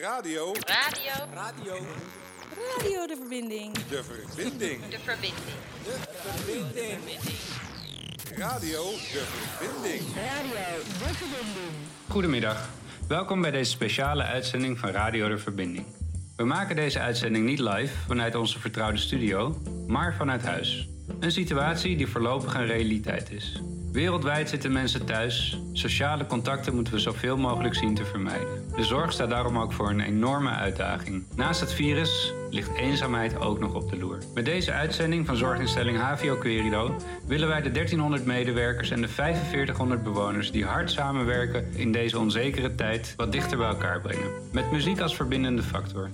[0.00, 0.52] Radio.
[0.52, 1.12] Radio.
[1.34, 1.74] Radio.
[2.76, 3.72] Radio de verbinding.
[3.72, 4.80] De verbinding.
[4.88, 5.40] De verbinding.
[5.84, 7.18] De verbinding.
[8.36, 9.24] Radio de
[9.58, 10.02] verbinding.
[12.08, 12.68] Goedemiddag.
[13.08, 15.86] Welkom bij deze speciale uitzending van Radio de Verbinding.
[16.36, 20.88] We maken deze uitzending niet live vanuit onze vertrouwde studio, maar vanuit huis.
[21.20, 23.62] Een situatie die voorlopig een realiteit is.
[23.92, 25.60] Wereldwijd zitten mensen thuis.
[25.72, 28.64] Sociale contacten moeten we zoveel mogelijk zien te vermijden.
[28.76, 31.24] De zorg staat daarom ook voor een enorme uitdaging.
[31.36, 34.18] Naast het virus ligt eenzaamheid ook nog op de loer.
[34.34, 40.02] Met deze uitzending van zorginstelling HVO Querido willen wij de 1300 medewerkers en de 4500
[40.02, 44.30] bewoners die hard samenwerken in deze onzekere tijd wat dichter bij elkaar brengen.
[44.52, 46.10] Met muziek als verbindende factor.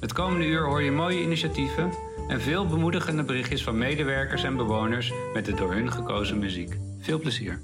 [0.00, 1.90] Het komende uur hoor je mooie initiatieven
[2.28, 6.76] en veel bemoedigende berichtjes van medewerkers en bewoners met de door hun gekozen muziek.
[6.98, 7.60] Veel plezier.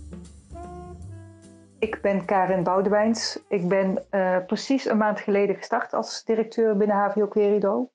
[1.79, 3.39] Ik ben Karin Boudewijns.
[3.49, 7.91] Ik ben eh, precies een maand geleden gestart als directeur binnen HVO Querido.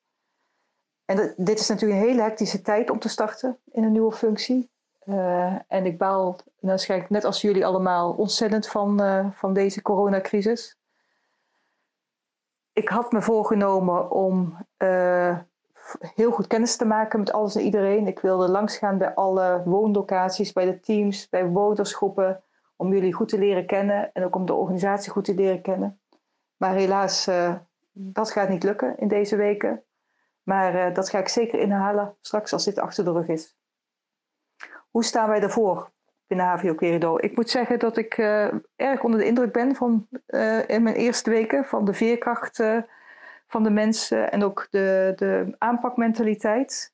[1.05, 4.69] En dit is natuurlijk een hele hectische tijd om te starten in een nieuwe functie.
[4.99, 10.77] Eh, en ik baal waarschijnlijk net als jullie allemaal ontzettend van, eh, van deze coronacrisis.
[12.73, 14.57] Ik had me voorgenomen om
[15.99, 18.07] heel goed kennis te maken met alles en iedereen.
[18.07, 22.43] Ik wilde langsgaan bij alle woonlocaties, bij de teams, bij wonersgroepen
[22.75, 25.99] om jullie goed te leren kennen en ook om de organisatie goed te leren kennen.
[26.57, 27.53] Maar helaas, eh,
[27.91, 29.83] dat gaat niet lukken in deze weken.
[30.43, 33.57] Maar eh, dat ga ik zeker inhalen straks als dit achter de rug is.
[34.89, 35.91] Hoe staan wij ervoor
[36.27, 37.17] binnen HVO Querido?
[37.17, 40.07] Ik moet zeggen dat ik eh, erg onder de indruk ben van
[40.67, 42.63] in mijn eerste weken van de veerkracht
[43.47, 46.93] van de mensen en ook de, de aanpakmentaliteit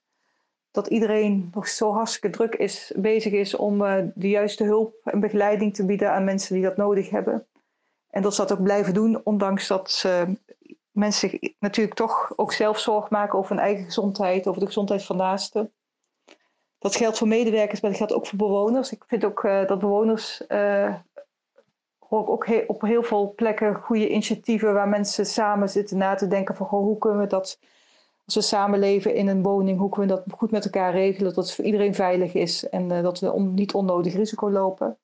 [0.71, 5.19] dat iedereen nog zo hartstikke druk is, bezig is om eh, de juiste hulp en
[5.19, 7.45] begeleiding te bieden aan mensen die dat nodig hebben.
[8.09, 10.05] En dat ze dat ook blijven doen, ondanks dat
[10.93, 15.03] mensen zich natuurlijk toch ook zelf zorg maken over hun eigen gezondheid, over de gezondheid
[15.03, 15.71] van naasten.
[16.79, 18.91] Dat geldt voor medewerkers, maar dat geldt ook voor bewoners.
[18.91, 20.93] Ik vind ook eh, dat bewoners, eh,
[22.17, 26.67] ook op heel veel plekken goede initiatieven waar mensen samen zitten na te denken van
[26.67, 27.59] goh, hoe kunnen we dat
[28.25, 31.45] als we samenleven in een woning, hoe kunnen we dat goed met elkaar regelen, dat
[31.45, 34.97] het voor iedereen veilig is en eh, dat we niet onnodig risico lopen.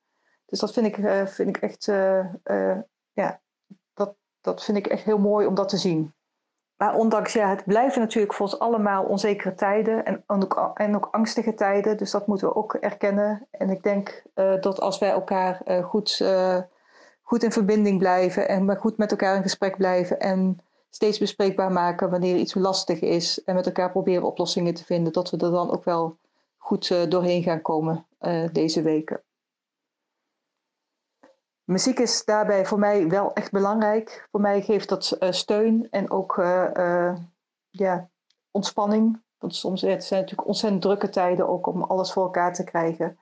[0.46, 2.78] Dus dat vind ik, eh, vind ik echt, eh,
[3.14, 3.42] ja,
[3.94, 6.14] dat, dat vind ik echt heel mooi om dat te zien.
[6.78, 10.96] Maar ondanks, ja, het blijven natuurlijk voor ons allemaal onzekere tijden en, en, ook, en
[10.96, 13.48] ook angstige tijden, dus dat moeten we ook erkennen.
[13.52, 16.24] En ik denk dat als wij elkaar goed,
[17.30, 20.60] goed in verbinding blijven en goed met elkaar in gesprek blijven en
[20.90, 25.30] steeds bespreekbaar maken wanneer iets lastig is en met elkaar proberen oplossingen te vinden, dat
[25.30, 26.18] we er dan ook wel
[26.58, 29.22] goed eh, doorheen gaan komen eh, deze weken.
[31.64, 34.28] Muziek is daarbij voor mij wel echt belangrijk.
[34.32, 36.36] Voor mij geeft dat eh, steun en ook
[37.70, 38.10] ja,
[38.52, 39.22] ontspanning.
[39.38, 43.18] Want soms het zijn natuurlijk ontzettend drukke tijden ook om alles voor elkaar te krijgen.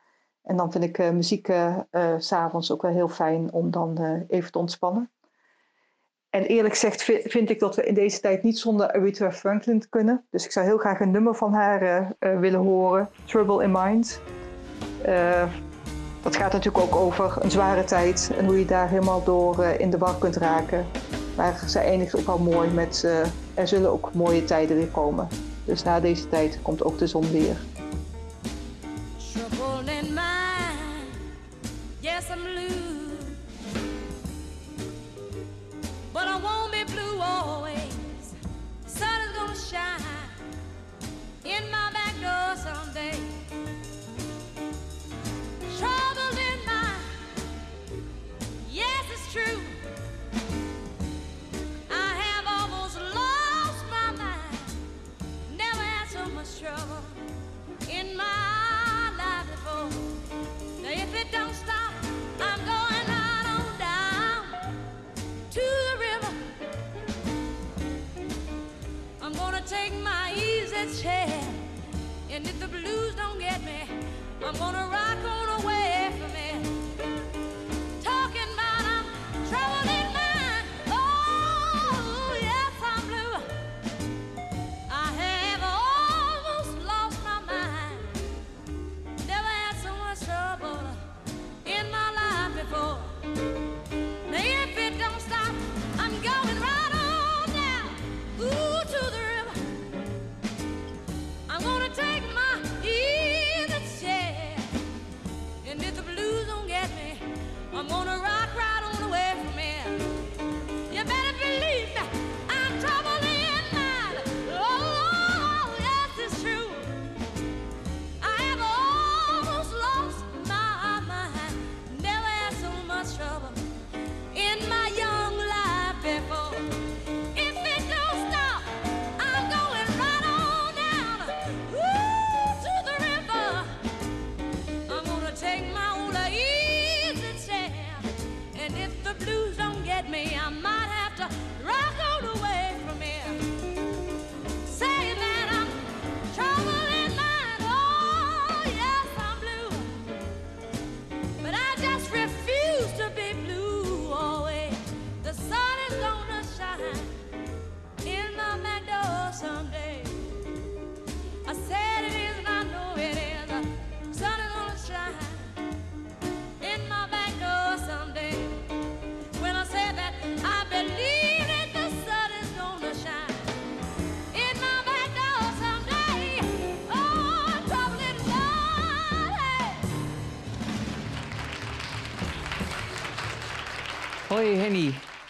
[0.47, 3.71] En dan vind ik eh, muziek eh eh, s s'avonds ook wel heel fijn om
[3.71, 5.09] dan eh, even te ontspannen.
[6.29, 9.89] En eerlijk gezegd vi- vind ik dat we in deze tijd niet zonder Aretha Franklin
[9.89, 10.25] kunnen.
[10.29, 13.09] Dus ik zou heel graag een nummer van haar eh, eh, willen horen.
[13.25, 14.21] Trouble in Mind.
[15.01, 15.43] Eh,
[16.21, 19.79] dat gaat natuurlijk ook over een zware tijd en hoe je daar helemaal door eh,
[19.79, 20.85] in de war kunt raken.
[21.37, 23.19] Maar zij eindigt ook wel mooi met eh,
[23.53, 25.27] er zullen ook mooie tijden weer komen.
[25.65, 27.55] Dus na deze tijd komt ook de zon weer.
[32.37, 32.96] I'm blue.
[74.47, 75.96] I'm gonna rock on away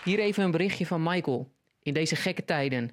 [0.08, 1.52] hier even een berichtje van Michael.
[1.84, 2.92] In deze gekke tijden.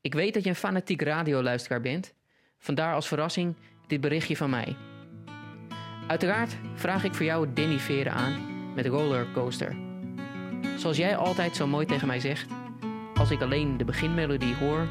[0.00, 2.14] Ik weet dat je een fanatiek radioluisteraar bent.
[2.58, 3.54] Vandaar als verrassing
[3.86, 4.76] dit berichtje van mij.
[6.06, 9.76] Uiteraard vraag ik voor jou Danny Veren aan met Rollercoaster.
[10.76, 12.50] Zoals jij altijd zo mooi tegen mij zegt,
[13.14, 14.88] als ik alleen de beginmelodie hoor,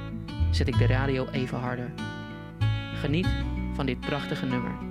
[0.52, 1.92] zet ik de radio even harder.
[2.94, 3.28] Geniet
[3.74, 4.91] van dit prachtige nummer.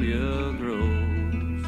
[0.00, 1.66] grows.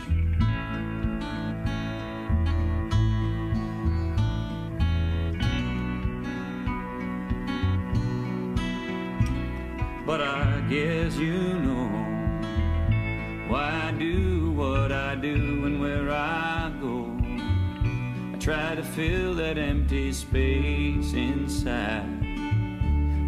[10.07, 11.89] But I guess you know
[13.49, 17.15] why I do what I do and where I go.
[18.35, 22.09] I try to fill that empty space inside,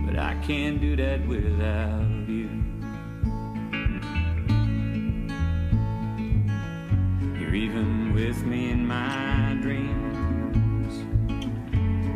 [0.07, 2.14] but I can't do that without
[8.15, 11.03] with me in my dreams.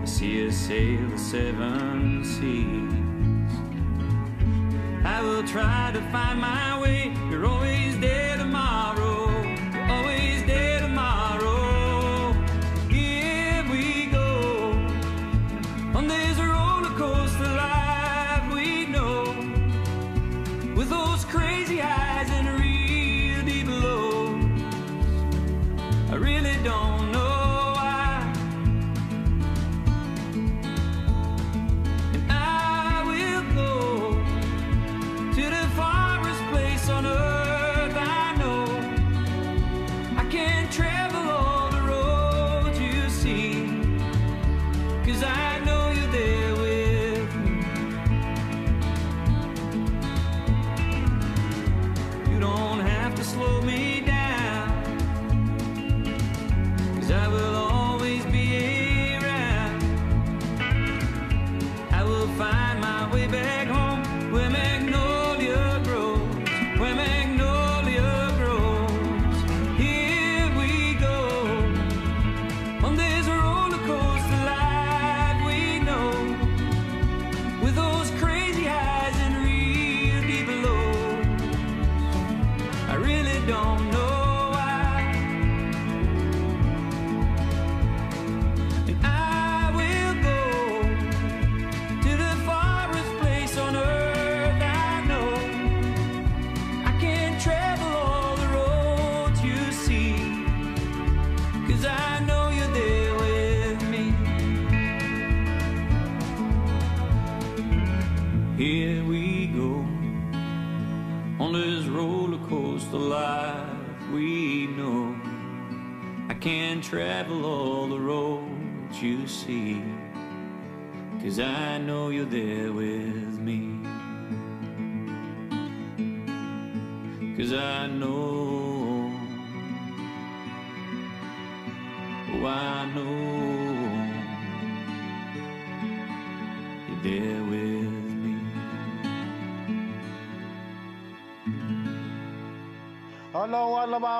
[0.00, 3.52] I see us sail the seven seas.
[5.04, 7.12] I will try to find my way.
[7.28, 9.07] You're always there tomorrow.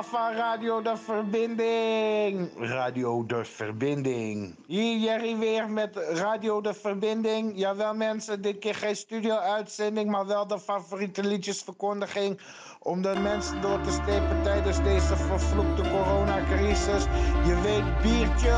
[0.02, 2.50] Van Radio De Verbinding.
[2.58, 4.54] Radio De Verbinding.
[4.66, 7.52] Hier Jerry weer met Radio De Verbinding.
[7.54, 12.40] Jawel mensen, dit keer geen studio-uitzending, maar wel de favoriete liedjesverkondiging.
[12.78, 17.04] Om de mensen door te stepen tijdens deze vervloekte coronacrisis.
[17.44, 18.56] Je weet, biertje.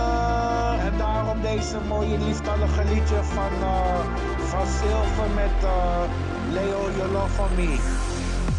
[0.79, 6.03] En daarom deze mooie lieftallige liedje van, eh, van Silver met eh,
[6.51, 7.79] Leo, You Love For Me.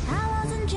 [0.09, 0.69] I wasn't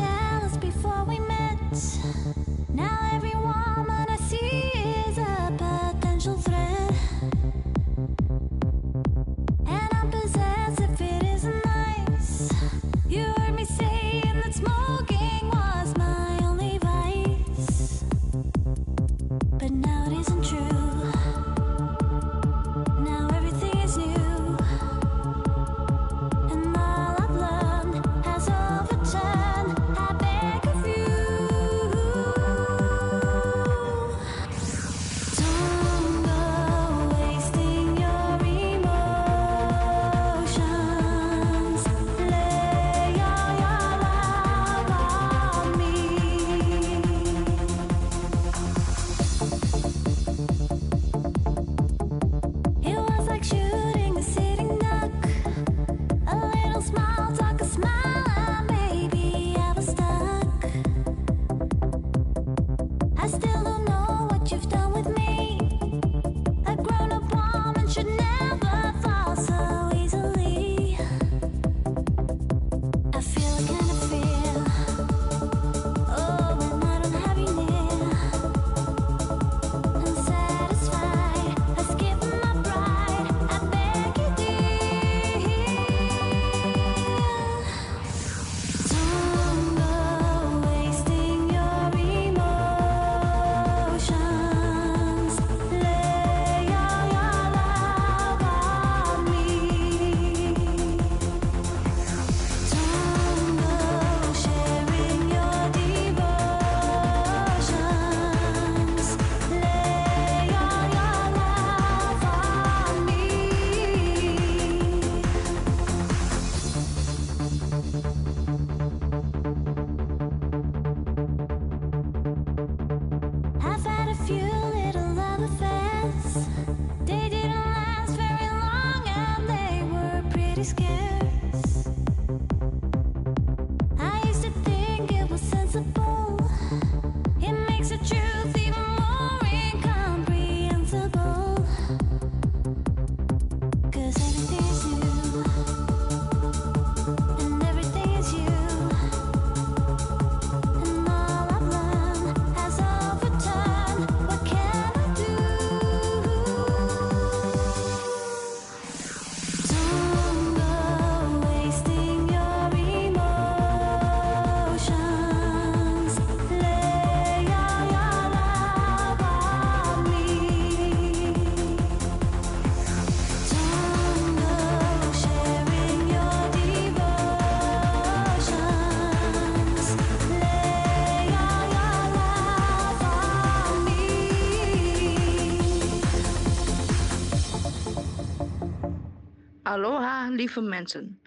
[189.75, 191.21] Aloha, lieve mensen.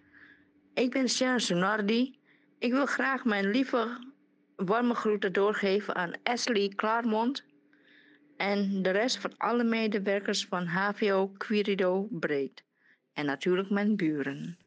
[0.74, 2.20] Ik ben Sharon Sonardi.
[2.60, 4.12] Ik wil graag mijn lieve,
[4.56, 7.46] warme groeten doorgeven aan Ashley Claremont
[8.38, 12.64] en de rest van alle medewerkers van HVO Quirido Breed.
[13.14, 14.58] En natuurlijk mijn buren.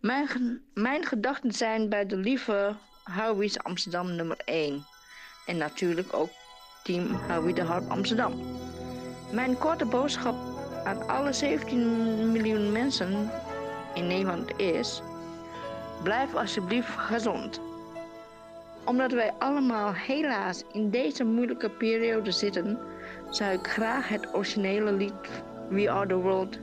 [0.00, 0.28] Mijn,
[0.74, 4.86] mijn gedachten zijn bij de lieve Howie's Amsterdam nummer 1.
[5.46, 6.30] En natuurlijk ook
[6.82, 8.32] team Howie de Harp Amsterdam.
[9.32, 10.53] Mijn korte boodschap
[10.84, 13.30] aan alle 17 miljoen mensen
[13.94, 15.02] in Nederland is:
[16.02, 17.60] blijf alsjeblieft gezond.
[18.84, 22.78] Omdat wij allemaal helaas in deze moeilijke periode zitten,
[23.30, 25.12] zou ik graag het originele lied
[25.68, 26.58] We Are the World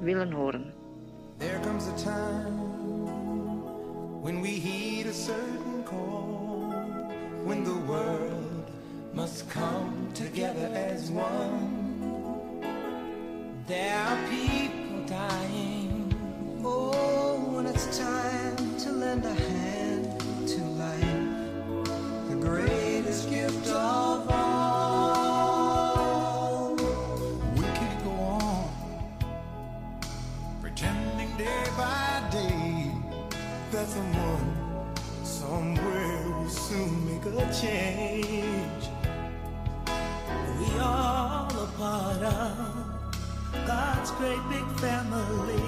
[0.00, 0.72] willen horen.
[1.38, 2.64] There comes a time
[4.22, 6.72] when we heed a certain call,
[7.44, 8.70] when the world
[9.12, 11.83] must come together as one.
[13.66, 16.12] There are people dying.
[16.62, 21.00] Oh, when it's time to lend a hand to life,
[22.28, 25.16] the greatest gift of all.
[27.56, 28.68] We can't go on
[30.60, 32.90] pretending day by day
[33.70, 38.90] that someone somewhere will soon make a change.
[40.58, 42.83] We all a part of
[43.66, 45.62] God's great big family.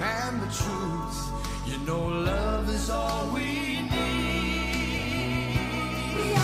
[0.00, 1.30] And the truth,
[1.66, 5.04] you know, love is all we need.
[6.16, 6.34] We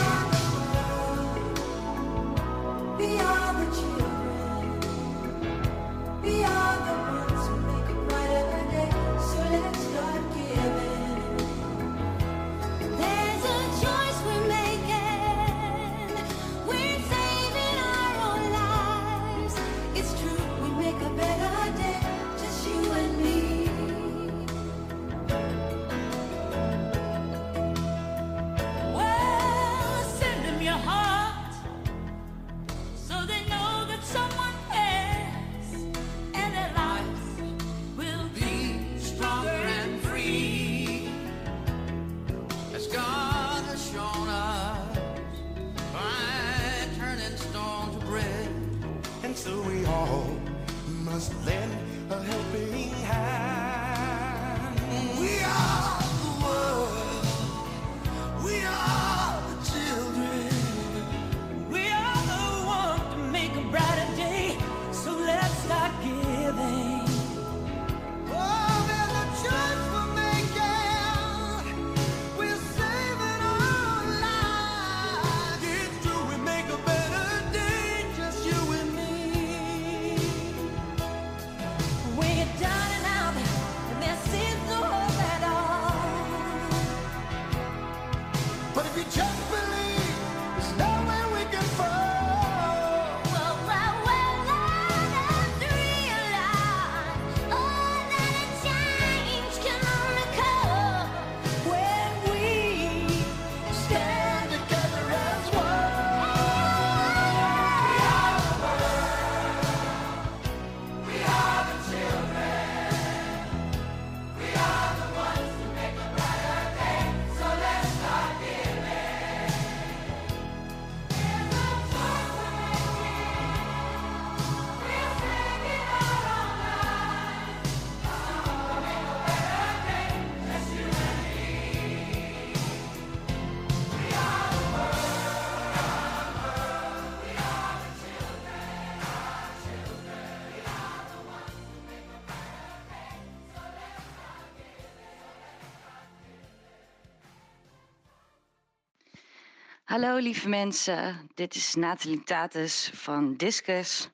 [149.91, 154.11] Hallo lieve mensen, dit is Nathalie Tatus van Discus.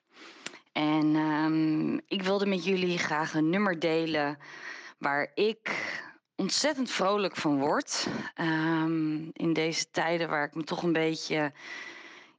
[0.71, 4.37] En ehm, ik wilde met jullie graag een nummer delen
[4.97, 5.69] waar ik
[6.35, 8.07] ontzettend vrolijk van word.
[8.35, 11.51] Ehm, in deze tijden waar ik me toch een beetje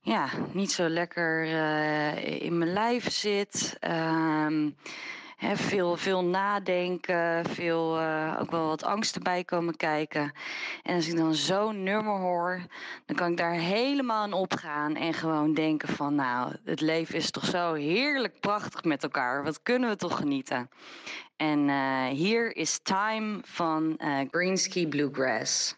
[0.01, 3.77] ja, niet zo lekker eh, in mijn lijf zit.
[3.81, 4.70] Ehm,
[5.38, 10.33] hè, veel, veel nadenken, veel, eh, ook wel wat angst erbij komen kijken.
[10.83, 12.61] En als ik dan zo'n nummer hoor,
[13.07, 17.31] dan kan ik daar helemaal in opgaan en gewoon denken van nou, het leven is
[17.31, 19.44] toch zo heerlijk prachtig met elkaar.
[19.44, 20.70] Wat kunnen we toch genieten?
[21.37, 25.77] En eh, hier is Time van eh Greenski Bluegrass.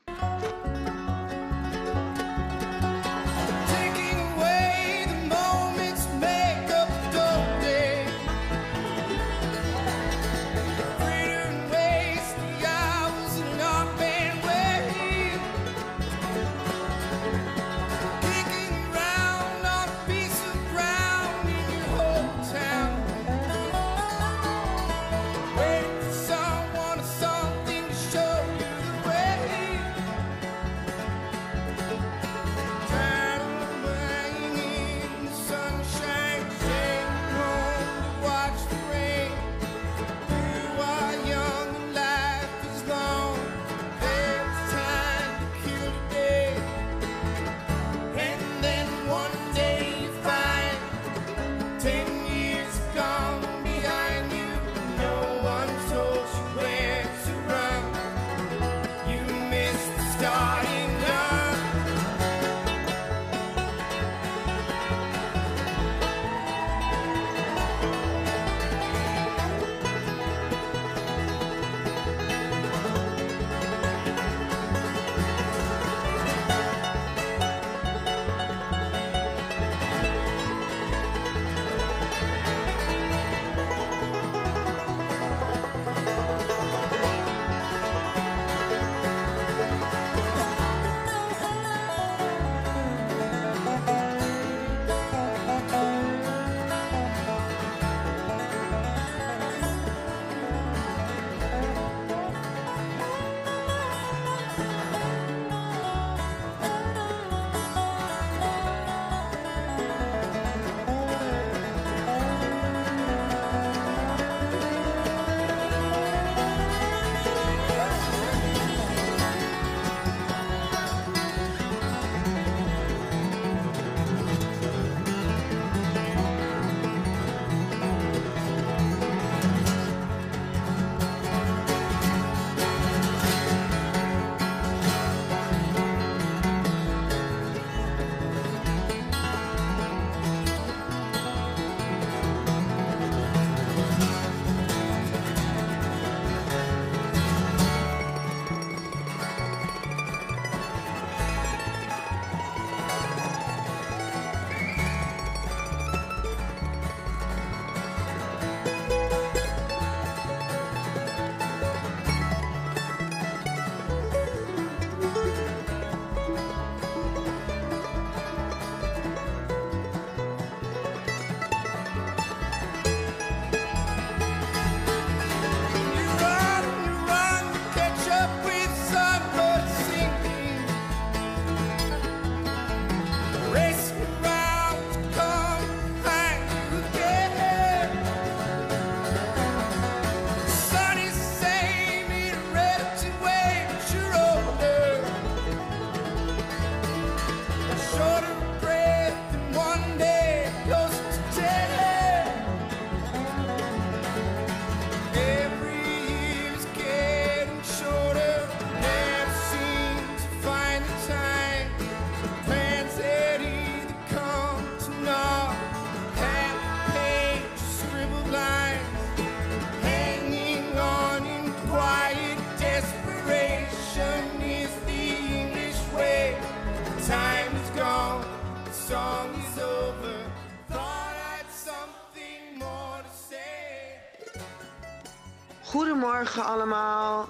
[236.30, 237.28] Goedemorgen allemaal.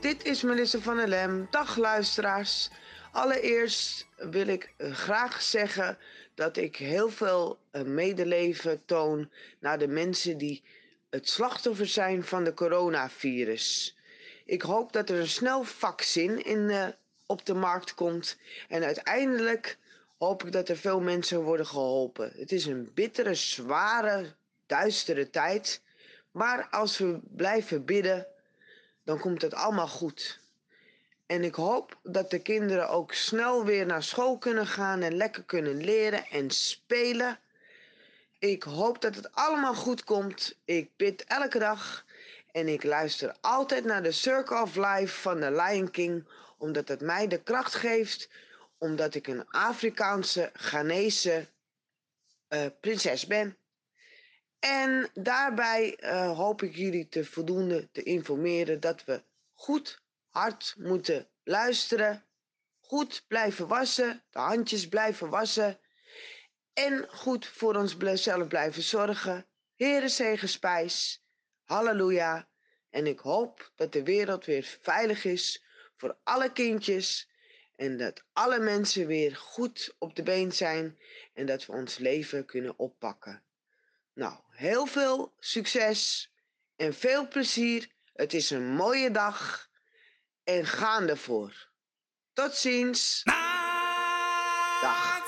[0.00, 1.46] Dit is Melissa van der Lem.
[1.50, 2.70] Dag luisteraars.
[3.12, 5.98] Allereerst wil ik eh, graag zeggen
[6.34, 10.62] dat ik heel veel eh, medeleven toon naar de mensen die
[11.10, 13.96] het slachtoffer zijn van de coronavirus.
[14.44, 16.94] Ik hoop dat er een snel vaccin in de
[17.26, 18.36] op de markt komt.
[18.68, 19.78] En uiteindelijk
[20.18, 22.32] hoop ik dat er veel mensen worden geholpen.
[22.36, 24.34] Het is een bittere, zware,
[24.66, 25.80] duistere tijd.
[26.30, 28.26] Maar als we blijven bidden,
[29.04, 30.40] dan komt het allemaal goed.
[31.26, 35.42] En ik hoop dat de kinderen ook snel weer naar school kunnen gaan en lekker
[35.44, 37.38] kunnen leren en spelen.
[38.38, 40.56] Ik hoop dat het allemaal goed komt.
[40.64, 42.04] Ik bid elke dag
[42.52, 47.00] en ik luister altijd naar de Circle of Life van de Lion King, omdat het
[47.00, 48.28] mij de kracht geeft,
[48.78, 51.46] omdat ik een Afrikaanse, Ghanese
[52.48, 53.56] eh, prinses ben.
[54.58, 59.22] En daarbij eh, hoop ik jullie te voldoende te informeren dat we
[59.54, 62.26] goed hard moeten luisteren,
[62.78, 65.80] goed blijven wassen, de handjes blijven wassen
[66.72, 69.46] en goed voor onszelf blijven zorgen.
[69.76, 71.24] Heere zegenspijs,
[71.64, 72.48] halleluja.
[72.90, 75.64] En ik hoop dat de wereld weer veilig is
[75.96, 77.30] voor alle kindjes
[77.76, 80.98] en dat alle mensen weer goed op de been zijn
[81.34, 83.42] en dat we ons leven kunnen oppakken.
[84.18, 86.30] Nou, heel veel succes
[86.76, 87.88] en veel plezier.
[88.12, 89.68] Het is een mooie dag
[90.44, 91.70] en gaan ervoor.
[92.32, 93.22] Tot ziens.
[94.80, 95.18] Dag.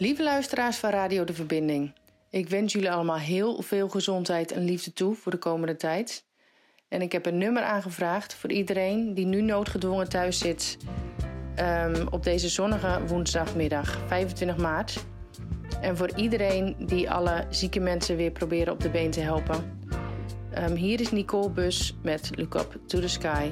[0.00, 1.92] Lieve luisteraars van Radio De Verbinding,
[2.30, 6.24] ik wens jullie allemaal heel veel gezondheid en liefde toe voor de komende tijd.
[6.88, 10.76] En ik heb een nummer aangevraagd voor iedereen die nu noodgedwongen thuis zit
[11.54, 15.04] ehm, op deze zonnige woensdagmiddag 25 maart.
[15.80, 19.78] En voor iedereen die alle zieke mensen weer proberen op de been te helpen.
[20.50, 23.50] Ehm, hier is Nicole Bus met Look Up to the Sky.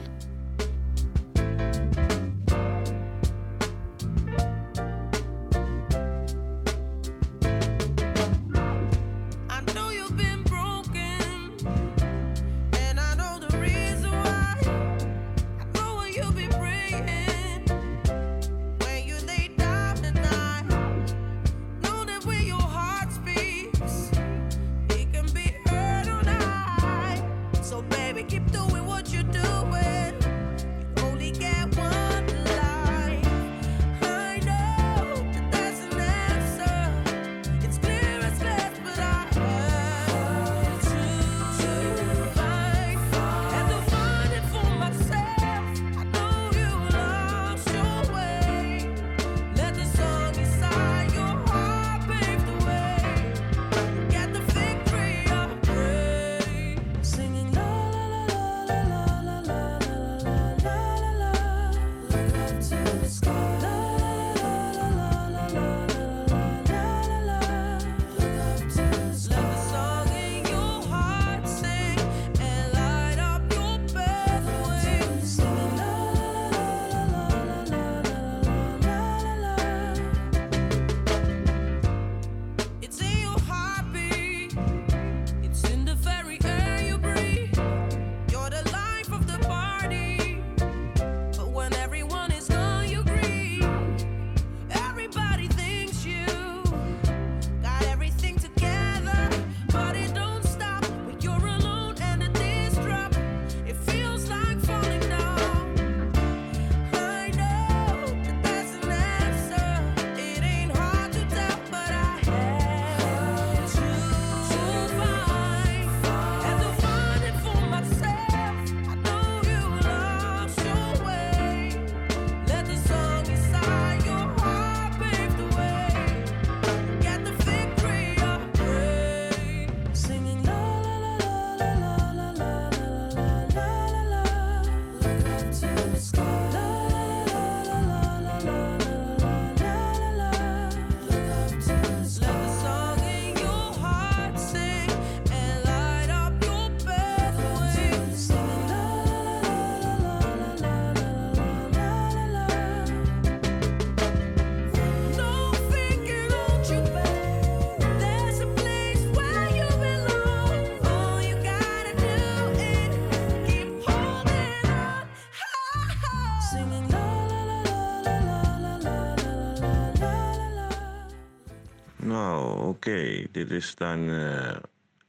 [173.33, 174.57] Dit is dan eh,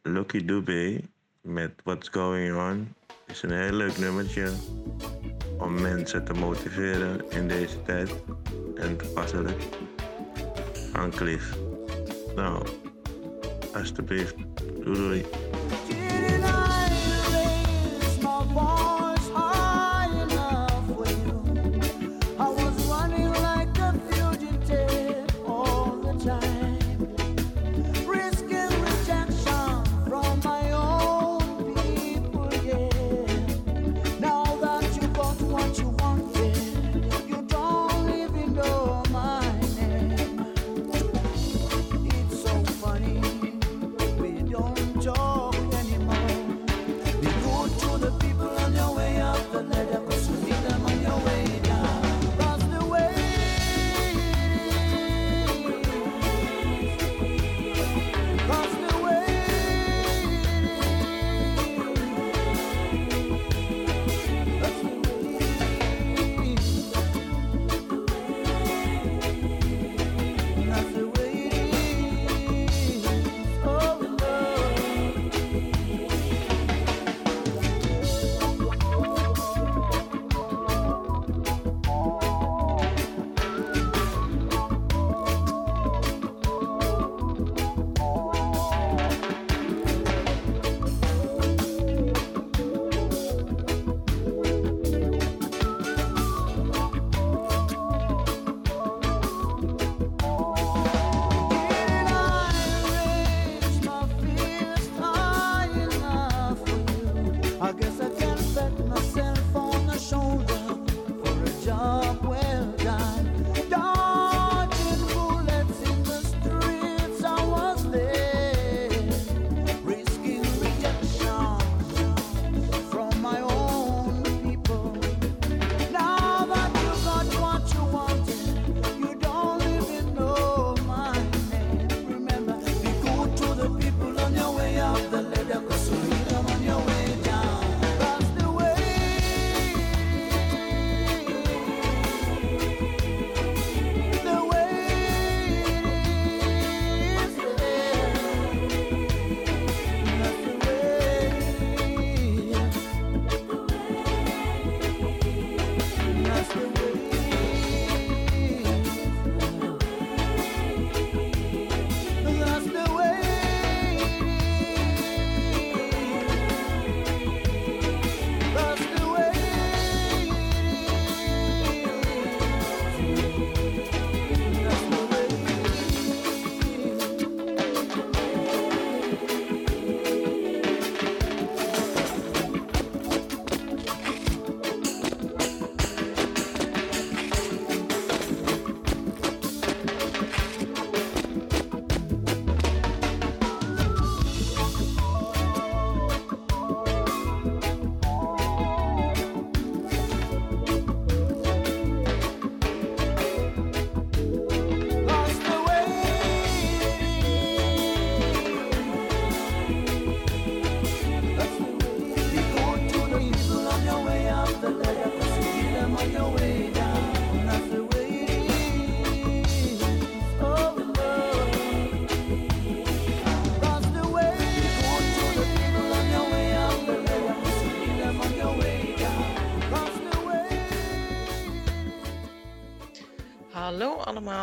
[0.01, 1.01] Lucky Dubé
[1.41, 2.93] met What's Going On.
[3.27, 4.51] is een heel leuk nummertje
[5.57, 8.23] om mensen te motiveren in deze tijd.
[8.75, 9.63] En toepasselijk.
[10.93, 11.57] Aan Cliff.
[12.35, 12.67] Nou,
[13.73, 14.35] alsjeblieft.
[14.83, 15.25] Doei doei.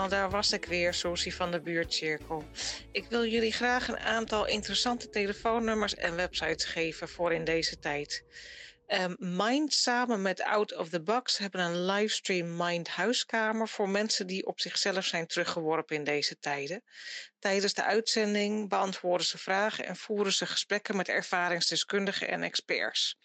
[0.09, 2.45] Daar was ik weer, Sosie van de Buurtcirkel.
[2.93, 8.25] Ik wil jullie graag een aantal interessante telefoonnummers en websites geven voor in deze tijd.
[8.87, 14.27] Ehm, Mind samen met Out of the Box hebben een livestream Mind Huiskamer voor mensen
[14.27, 16.83] die op zichzelf zijn teruggeworpen in deze tijden.
[17.39, 23.19] Tijdens de uitzending beantwoorden ze vragen en voeren ze gesprekken met ervaringsdeskundigen en experts.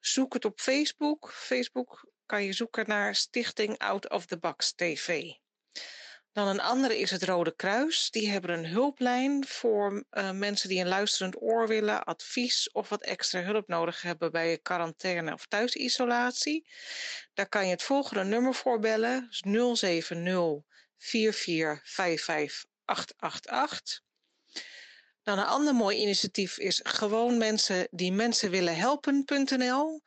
[0.00, 1.32] Zoek het op Facebook.
[1.32, 5.32] Facebook kan je zoeken naar Stichting Out of the Box TV.
[6.36, 8.10] Dan een andere is het Rode Kruis.
[8.10, 13.02] Die hebben een hulplijn voor eh, mensen die een luisterend oor willen, advies of wat
[13.02, 16.66] extra hulp nodig hebben bij quarantaine of thuisisolatie.
[17.34, 20.62] Daar kan je het volgende nummer voor bellen: 070
[20.98, 24.00] 4455 888.
[25.22, 30.02] Dan een ander mooi initiatief is gewoon mensen die mensen willen helpen.nl.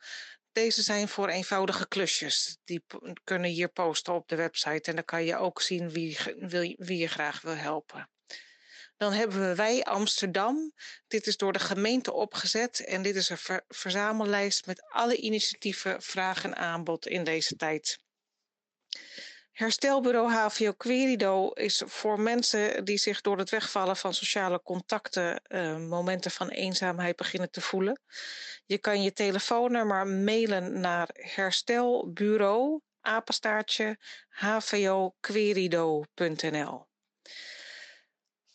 [0.52, 2.58] Deze zijn voor eenvoudige klusjes.
[2.64, 2.84] Die
[3.24, 6.18] kunnen hier posten op de website en dan kan je ook zien wie,
[6.78, 8.10] wie je graag wil helpen.
[8.96, 10.72] Dan hebben wij Amsterdam.
[11.08, 16.02] Dit is door de gemeente opgezet en dit is een ver- verzamellijst met alle initiatieven,
[16.02, 17.98] vraag en aanbod in deze tijd.
[19.60, 25.76] Herstelbureau HVO Querido is voor mensen die zich door het wegvallen van sociale contacten eh,
[25.76, 28.00] momenten van eenzaamheid beginnen te voelen.
[28.66, 33.98] Je kan je telefoonnummer mailen naar herstelbureau apenstaartje
[34.28, 36.88] hvoquerido.nl.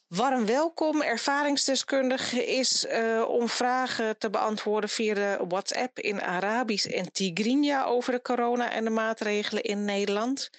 [0.08, 7.12] Warm welkom, ervaringsdeskundige is eh, om vragen te beantwoorden via de WhatsApp in Arabisch en
[7.12, 10.50] Tigrinya over de corona en de maatregelen in Nederland.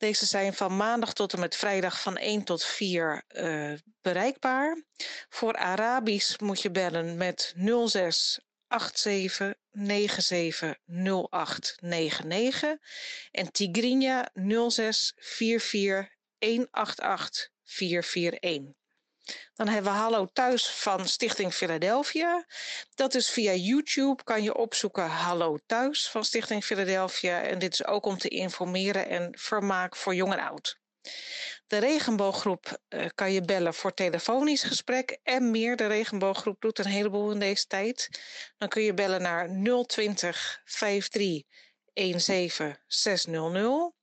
[0.00, 4.84] Deze zijn van maandag tot en met vrijdag van 1 tot 4 eh, bereikbaar.
[5.28, 7.54] Voor Arabisch moet je bellen met
[7.86, 10.76] 06 87 97
[11.30, 12.76] 08 99
[13.30, 14.30] en Tigrinya
[14.68, 18.79] 06 44 188 441.
[19.54, 22.46] Dan hebben we Hallo Thuis van Stichting Philadelphia.
[22.94, 27.42] Dat is via YouTube, kan je opzoeken Hallo Thuis van Stichting Philadelphia.
[27.42, 30.78] En dit is ook om te informeren en vermaak voor jong en oud.
[31.66, 35.76] De regenbooggroep eh, kan je bellen voor telefonisch gesprek en meer.
[35.76, 38.08] De regenbooggroep doet een heleboel in deze tijd.
[38.58, 39.48] Dan kun je bellen naar
[39.86, 41.42] 020 53
[41.94, 43.99] 17 600.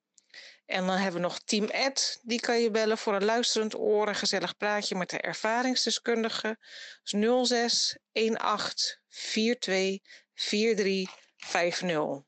[0.68, 2.20] En dan hebben we nog Team Ed.
[2.24, 6.57] Die kan je bellen voor een luisterend oor, een gezellig praatje met de ervaringsdeskundige.
[7.03, 7.97] Dus 06
[8.34, 9.99] 18 42
[10.34, 12.26] 43 50.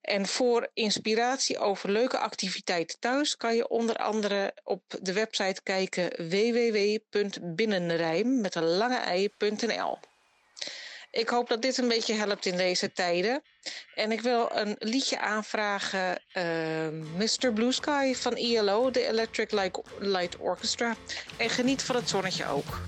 [0.00, 6.28] En voor inspiratie over leuke activiteiten thuis kan je onder andere op de website kijken
[6.28, 9.98] www.binnenrijm met een lange ei.nl.
[11.16, 13.42] Ik hoop dat dit een beetje helpt in deze tijden.
[13.94, 17.52] En ik wil een liedje aanvragen, eh, Mr.
[17.52, 19.52] Blue Sky van ILO, de Electric
[19.98, 20.96] Light Orchestra.
[21.36, 22.80] En geniet van het zonnetje ook.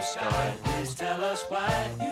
[0.00, 2.09] Sky, please tell us why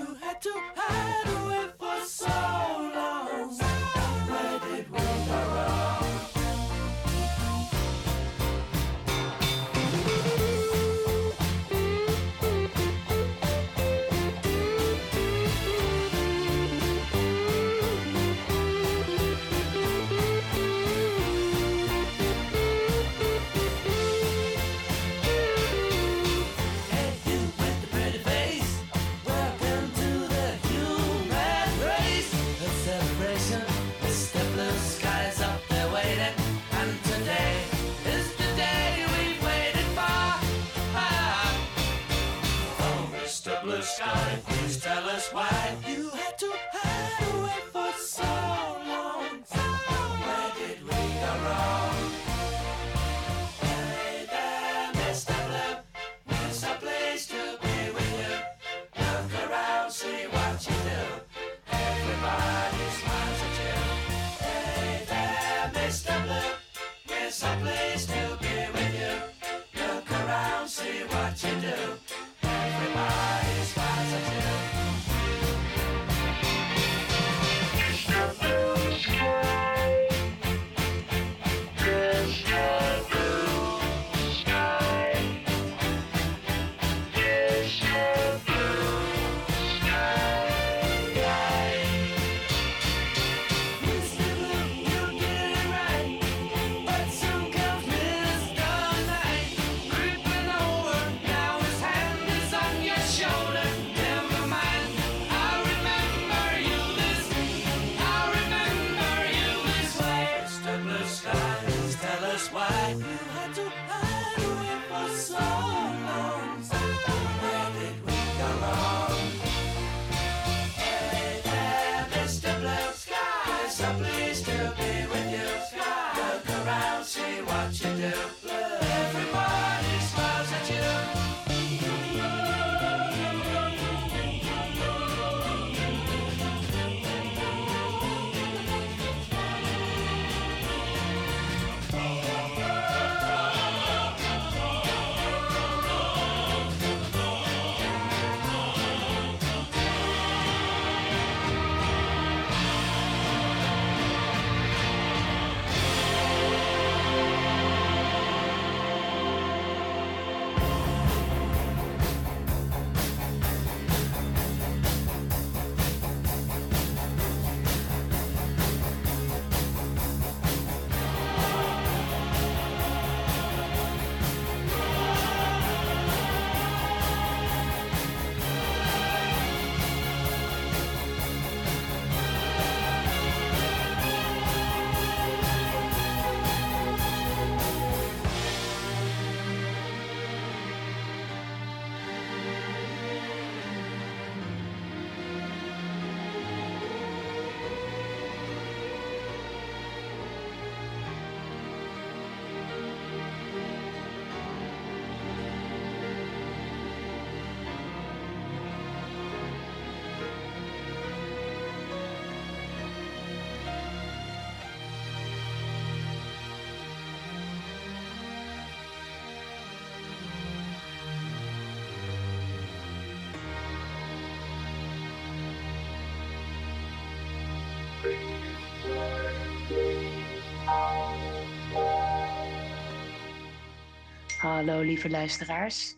[234.48, 235.96] Hallo lieve luisteraars.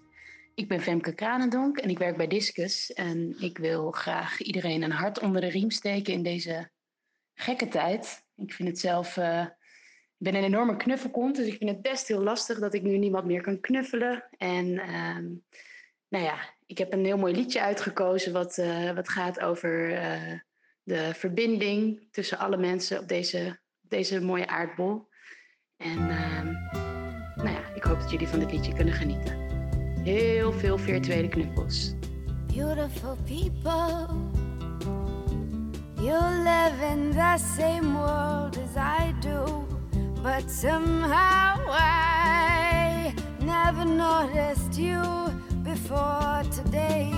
[0.54, 2.92] Ik ben Femke Kranendonk en ik werk bij Discus.
[2.92, 6.70] En ik wil graag iedereen een hart onder de riem steken in deze
[7.34, 8.24] gekke tijd.
[8.36, 9.16] Ik vind het zelf...
[9.16, 9.46] eh,
[10.18, 12.98] ik ben een enorme knuffelkont, dus ik vind het best heel lastig dat ik nu
[12.98, 14.28] niemand meer kan knuffelen.
[14.36, 15.26] En ehm,
[16.08, 20.38] nou ja, ik heb een heel mooi liedje uitgekozen wat, eh, wat gaat over eh,
[20.82, 25.08] de verbinding tussen alle mensen op deze, op deze mooie aardbol.
[25.76, 26.79] En ehm,
[27.80, 29.36] ik hoop dat jullie van dit liedje kunnen genieten.
[30.02, 31.94] Heel veel virtuele knuffels.
[32.46, 34.06] Beautiful people,
[35.94, 39.66] you live in the same world as I do,
[40.22, 43.14] but somehow I
[43.44, 45.30] never noticed you
[45.62, 47.10] before today.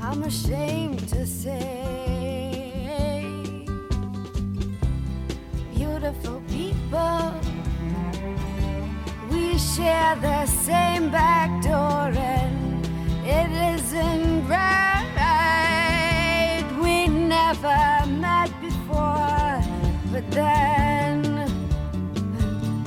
[0.00, 2.17] I'm ashamed to say,
[10.16, 12.86] the same back door and
[13.26, 15.04] it isn't right.
[16.80, 19.60] We never met before,
[20.10, 21.22] but then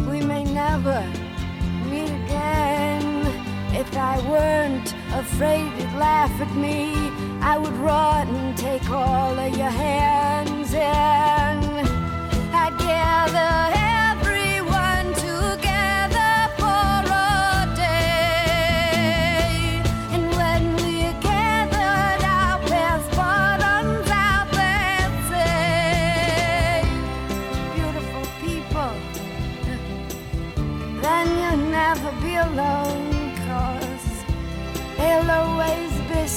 [0.10, 1.06] we may never
[1.92, 3.26] meet again.
[3.76, 6.94] If I weren't afraid you'd laugh at me,
[7.42, 11.88] I would run and take all of your hands and
[12.52, 13.91] I'd gather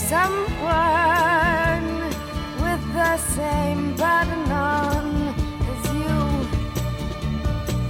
[0.09, 1.87] someone
[2.65, 5.35] with the same button on
[5.73, 6.19] as you.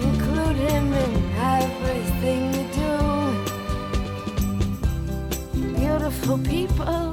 [0.06, 1.12] Include him in
[1.58, 2.94] everything you do.
[5.80, 7.04] Beautiful people,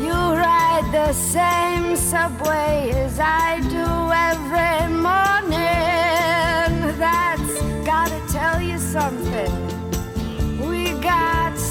[0.00, 3.86] you ride the same subway as I do
[4.28, 4.67] every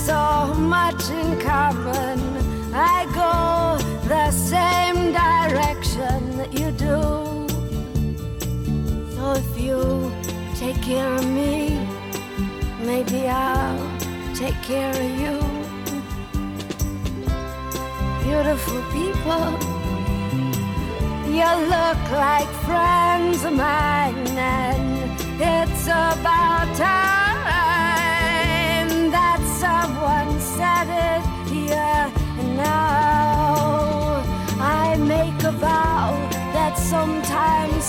[0.08, 2.18] so much in common.
[2.74, 3.34] I go
[4.08, 7.00] the same direction that you do.
[9.16, 9.82] So if you
[10.56, 11.86] take care of me,
[12.90, 13.84] maybe I'll
[14.34, 15.36] take care of you.
[18.24, 19.48] Beautiful people,
[21.38, 27.17] you look like friends of mine, and it's about time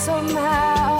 [0.08, 0.97] somehow,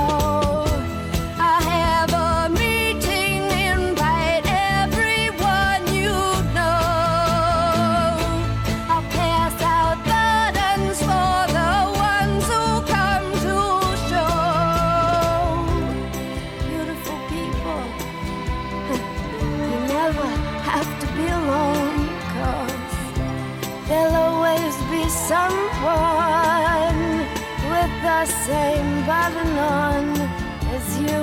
[29.37, 31.21] as you.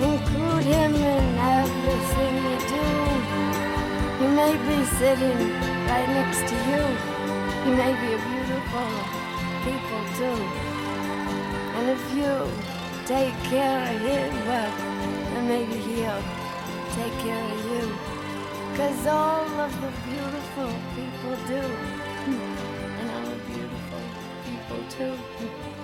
[0.00, 1.24] Include him in
[1.58, 2.86] everything you do.
[4.20, 5.40] He may be sitting
[5.90, 6.82] right next to you.
[7.64, 8.90] He may be a beautiful
[9.64, 10.40] people too.
[11.76, 12.32] And if you
[13.04, 14.72] take care of him, well,
[15.32, 16.24] then maybe he'll
[16.98, 17.84] take care of you.
[18.76, 21.62] Cause all of the beautiful people do.
[22.98, 24.02] And I'm a beautiful
[24.44, 25.75] people too.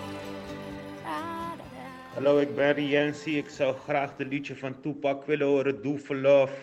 [2.14, 3.38] Hallo, ik ben Rienzi.
[3.38, 6.54] Ik zou graag de liedje van Tupac willen horen, Do Love.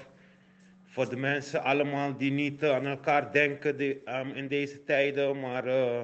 [0.85, 5.39] Voor de mensen allemaal die niet eh, aan elkaar denken ehm, in deze tijden.
[5.39, 6.01] Maar eh,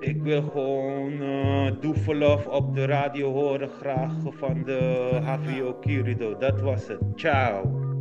[0.00, 1.12] ik wil gewoon
[1.96, 6.38] for Love op de radio horen, graag van de HVO Kirido.
[6.38, 7.00] Dat was het.
[7.14, 7.91] Ciao.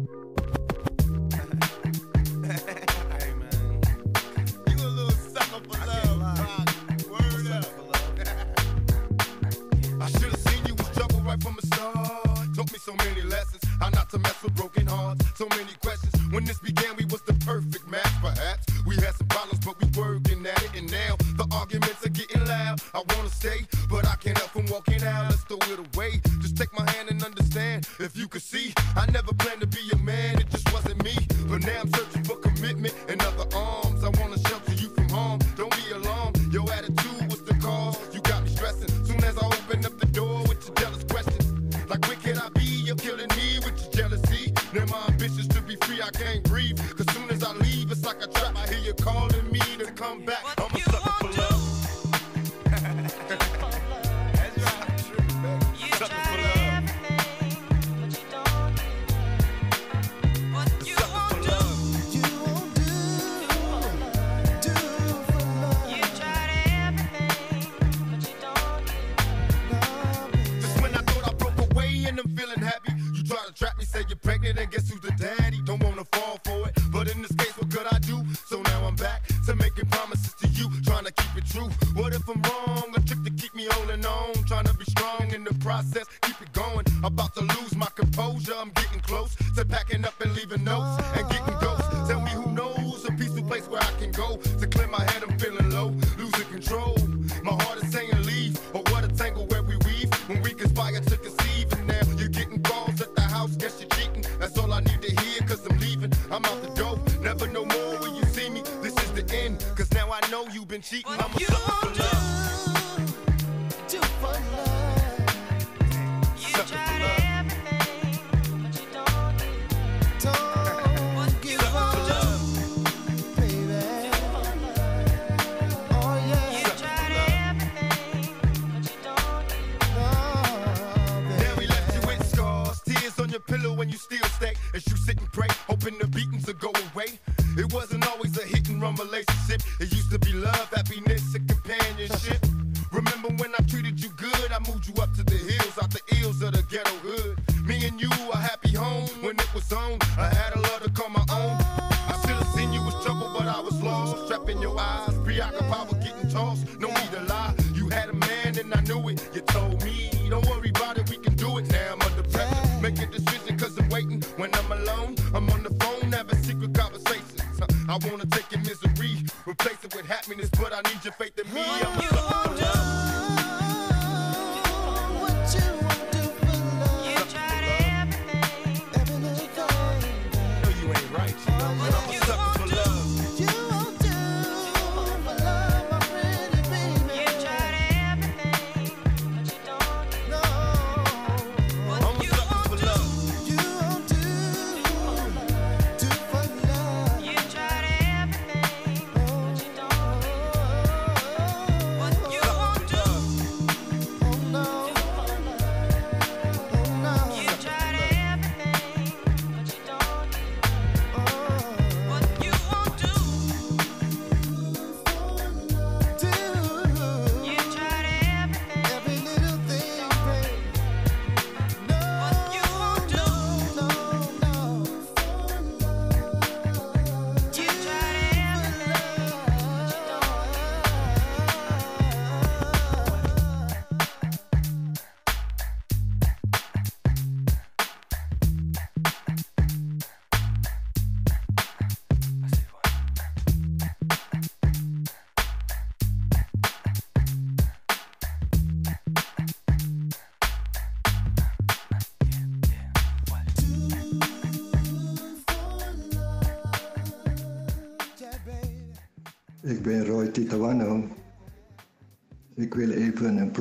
[11.31, 11.95] Right from the start.
[12.55, 15.23] Taught me so many lessons, how not to mess with broken hearts.
[15.35, 16.13] So many questions.
[16.31, 18.65] When this began, we was the perfect match, perhaps.
[18.85, 20.71] We had some problems, but we working at it.
[20.75, 22.81] And now the arguments are getting loud.
[22.93, 25.29] I wanna stay, but I can't help from walking out.
[25.29, 26.19] Let's throw it away.
[26.41, 27.87] Just take my hand and understand.
[27.99, 30.39] If you could see, I never planned to be a man.
[30.39, 31.15] It just wasn't me.
[31.47, 31.91] But now I'm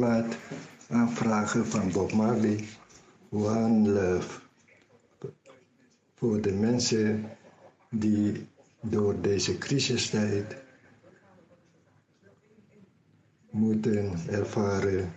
[0.01, 0.37] plaat
[0.89, 2.65] aanvragen van Bob Marley,
[3.31, 4.41] One Love.
[6.15, 7.29] Voor de mensen
[7.91, 8.47] die
[8.81, 10.57] door deze crisistijd
[13.51, 15.13] moeten ervaren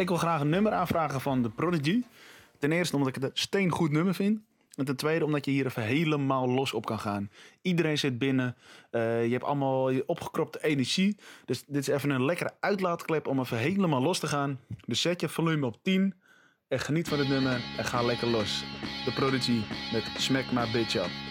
[0.00, 2.02] Ik wil graag een nummer aanvragen van The Prodigy.
[2.58, 4.40] Ten eerste omdat ik het een steengoed nummer vind.
[4.74, 7.30] En ten tweede omdat je hier even helemaal los op kan gaan.
[7.62, 8.56] Iedereen zit binnen.
[8.90, 11.16] Eh, je hebt allemaal je opgekropte energie.
[11.44, 14.60] Dus dit is even een lekkere uitlaatklep om even helemaal los te gaan.
[14.86, 16.14] Dus zet je volume op 10.
[16.68, 17.60] En geniet van het nummer.
[17.78, 18.64] En ga lekker los.
[19.04, 19.60] The Prodigy
[19.92, 21.29] met Smack My Bitch Up.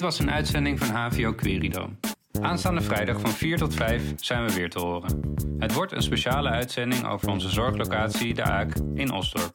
[0.00, 1.90] Dit was een uitzending van HVO Querido.
[2.40, 5.34] Aanstaande vrijdag van 4 tot 5 zijn we weer te horen.
[5.58, 9.52] Het wordt een speciale uitzending over onze zorglocatie De Aak in Osdorp.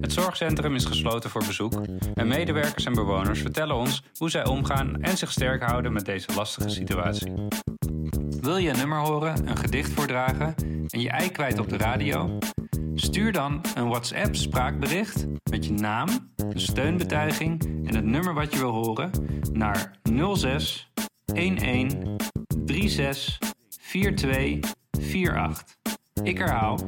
[0.00, 1.82] Het zorgcentrum is gesloten voor bezoek
[2.14, 6.34] en medewerkers en bewoners vertellen ons hoe zij omgaan en zich sterk houden met deze
[6.34, 7.32] lastige situatie.
[8.40, 10.54] Wil je een nummer horen, een gedicht voordragen
[10.88, 12.38] en je ei kwijt op de radio?
[12.94, 18.58] Stuur dan een WhatsApp spraakbericht met je naam, een steunbetuiging en het nummer wat je
[18.58, 19.10] wil horen
[19.56, 20.00] naar
[20.34, 20.90] 06
[21.24, 21.58] 11
[22.66, 23.38] 36
[23.86, 25.64] 42 48.
[26.22, 26.78] Ik herhaal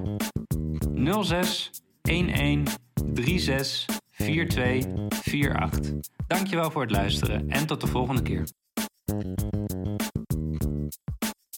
[1.22, 1.70] 06
[2.02, 5.92] 11 36 42 48.
[6.26, 8.48] Dankjewel voor het luisteren en tot de volgende keer.